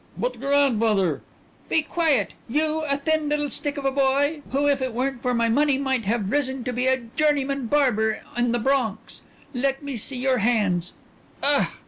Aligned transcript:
"But 0.17 0.39
Grandmother" 0.39 1.21
"Be 1.69 1.83
quiet. 1.83 2.31
You, 2.49 2.81
a 2.89 2.97
thin 2.97 3.29
little 3.29 3.51
stick 3.51 3.77
of 3.77 3.85
a 3.85 3.91
boy, 3.91 4.41
who 4.51 4.67
if 4.67 4.81
it 4.81 4.95
weren't 4.95 5.21
for 5.21 5.35
my 5.35 5.47
money 5.47 5.77
might 5.77 6.05
have 6.05 6.31
risen 6.31 6.63
to 6.63 6.73
be 6.73 6.87
a 6.87 6.97
journeyman 7.15 7.67
barber 7.67 8.21
out 8.25 8.39
in 8.39 8.51
the 8.51 8.57
Bronx 8.57 9.21
Let 9.53 9.83
me 9.83 9.97
see 9.97 10.17
your 10.17 10.39
hands. 10.39 10.93
Ugh! 11.43 11.67